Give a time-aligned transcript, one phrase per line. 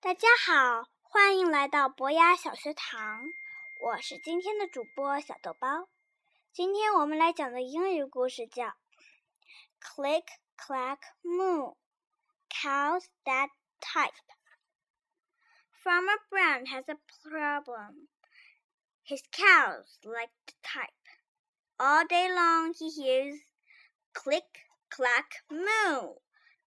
[0.00, 3.24] 大家好，欢迎来到博雅小学堂，
[3.82, 5.88] 我是今天的主播小豆包。
[6.52, 8.66] 今天我们来讲的英语故事叫《
[9.80, 10.24] Click
[10.56, 11.76] Clack Moo
[12.48, 13.50] Cows That
[13.80, 18.08] Type》。Farmer Brown has a problem.
[19.04, 20.92] His cows like to type.
[21.78, 23.40] All day long he hears
[24.12, 26.20] click, clack, moo.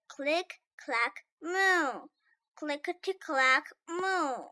[0.08, 2.10] Click, clack, moo.
[2.67, 4.49] Clickety clack, moo.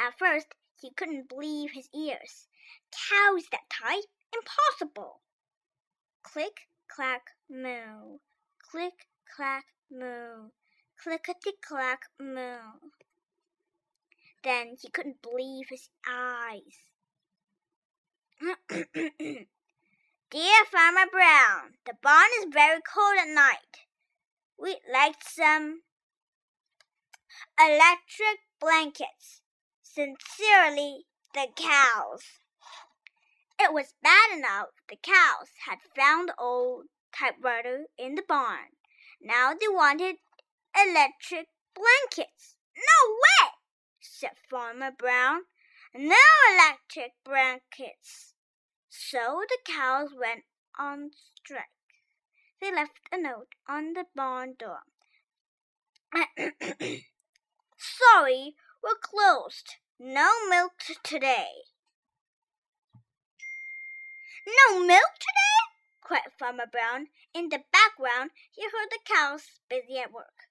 [0.00, 0.48] At first,
[0.80, 2.48] he couldn't believe his ears.
[2.90, 4.10] Cows that type?
[4.34, 5.20] Impossible!
[6.24, 8.18] Click, clack, moo.
[8.68, 10.50] Click, clack, moo.
[11.00, 12.90] Clickety clack, moo.
[14.42, 16.90] Then he couldn't believe his eyes.
[20.30, 23.86] Dear Farmer Brown, the barn is very cold at night.
[24.60, 25.80] We'd like some
[27.58, 29.40] electric blankets.
[29.82, 32.22] Sincerely, the cows.
[33.58, 36.86] It was bad enough the cows had found the old
[37.16, 38.76] typewriter in the barn.
[39.22, 40.16] Now they wanted
[40.76, 42.56] electric blankets.
[42.76, 43.52] No way,
[44.00, 45.42] said Farmer Brown.
[45.94, 46.16] No
[46.52, 48.34] electric blankets.
[48.90, 50.44] So the cows went
[50.78, 51.79] on strike.
[52.60, 54.80] They left a note on the barn door.
[57.78, 59.76] Sorry, we're closed.
[59.98, 61.48] No milk today.
[64.46, 65.60] No milk today?
[66.02, 67.06] cried Farmer Brown.
[67.32, 70.48] In the background, he heard the cows busy at work.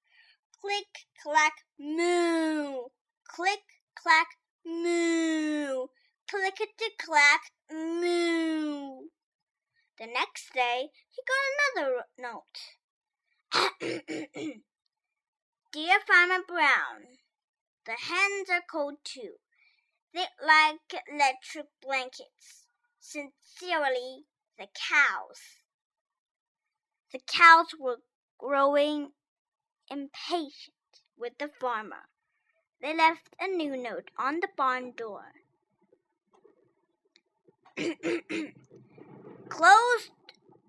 [0.61, 2.89] Click, clack, moo.
[3.27, 3.63] Click,
[3.95, 4.27] clack,
[4.65, 5.87] moo.
[6.29, 8.58] Clickety clack, moo.
[9.99, 12.57] The next day, he got another note.
[15.73, 17.19] Dear Farmer Brown,
[17.85, 19.33] the hens are cold too.
[20.13, 22.67] They like electric blankets.
[23.01, 24.23] Sincerely,
[24.57, 25.41] the cows.
[27.11, 27.97] The cows were
[28.37, 29.11] growing
[29.91, 32.07] impatient with the farmer.
[32.81, 35.33] They left a new note on the barn door.
[39.49, 40.11] Closed,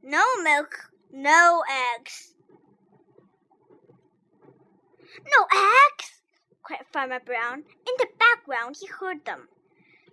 [0.03, 1.63] no milk, no
[1.97, 2.35] eggs.
[5.27, 6.23] No eggs!
[6.63, 7.59] cried Farmer Brown.
[7.59, 9.49] In the background, he heard them.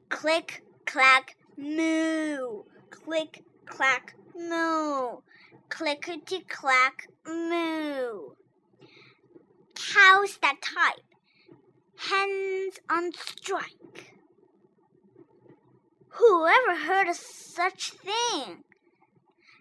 [0.09, 2.63] Click, clack, moo.
[2.89, 5.21] Click, clack, moo.
[5.69, 8.31] Clickety clack, moo.
[9.75, 11.05] Cows that type.
[11.97, 13.86] Hens on strike.
[16.17, 18.63] Who ever heard of such thing?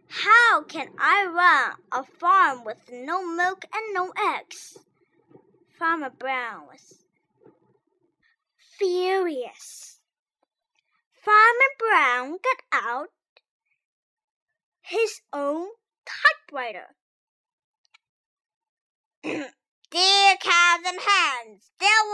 [0.08, 4.78] How can I run a farm with no milk and no eggs?
[5.78, 7.04] Farmer Brown was
[8.78, 10.00] furious.
[11.22, 13.08] Farmer Brown got out
[14.80, 15.68] his own
[16.06, 16.94] typewriter.
[19.90, 22.04] Dear cows and hens, there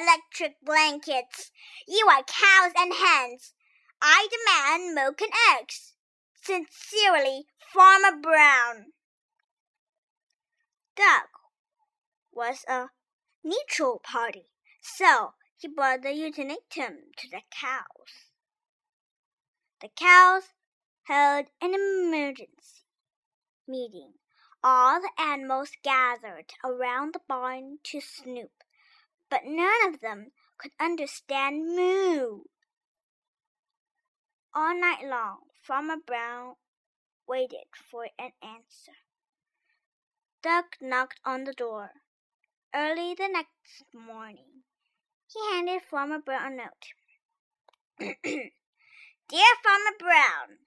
[0.00, 1.50] electric blankets.
[1.86, 3.52] You are cows and hens.
[4.00, 5.94] I demand milk and eggs.
[6.42, 8.92] Sincerely, Farmer Brown.
[10.96, 11.28] Duck
[12.32, 12.86] was a
[13.44, 14.46] neutral party,
[14.80, 18.30] so he brought the ultimatum to the cows.
[19.80, 20.44] The cows
[21.04, 22.84] held an emergency
[23.66, 24.14] meeting.
[24.62, 28.52] All the animals gathered around the barn to snoop,
[29.30, 32.40] but none of them could understand moo.
[34.52, 36.56] All night long, Farmer Brown
[37.26, 38.98] waited for an answer.
[40.42, 41.90] Duck knocked on the door.
[42.74, 44.64] Early the next morning,
[45.32, 48.14] he handed Farmer Brown a note.
[48.24, 50.58] Dear Farmer Brown,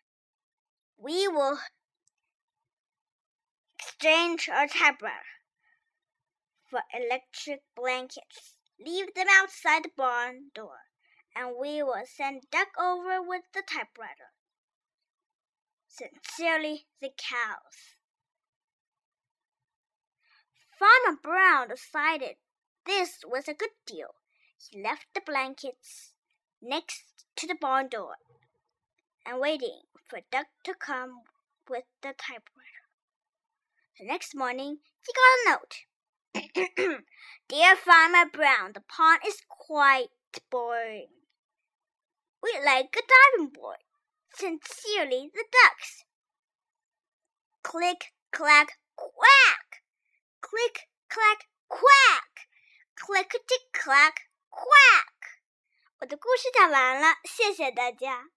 [0.97, 1.59] we will
[3.77, 5.42] exchange our typewriter
[6.73, 8.55] for electric blankets.
[8.83, 10.89] Leave them outside the barn door,
[11.35, 14.33] and we will send Duck over with the typewriter.
[15.87, 17.93] Sincerely, the cows.
[20.79, 22.37] Farmer Brown decided
[22.87, 24.15] this was a good deal.
[24.57, 26.13] He left the blankets
[26.59, 28.15] next to the barn door
[29.23, 31.21] and waiting for Duck to come
[31.69, 32.89] with the typewriter.
[33.99, 35.75] The next morning, he got a note.
[37.48, 40.10] Dear Farmer Brown, the pond is quite
[40.50, 41.08] boring.
[42.42, 43.78] We'd like a diving board.
[44.34, 46.04] Sincerely, the ducks.
[47.62, 49.82] Click, clack, quack.
[50.40, 52.48] Click, clack quack,
[52.96, 54.14] clickety clack
[54.50, 55.12] quack。
[55.98, 58.30] 我的故事讲完了，谢谢大家。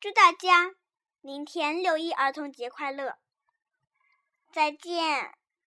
[0.00, 0.74] 祝大家
[1.20, 3.18] 明天六一儿童节快乐！
[4.52, 5.34] 再见。